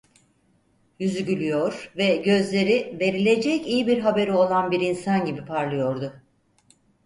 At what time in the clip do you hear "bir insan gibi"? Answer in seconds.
4.71-5.45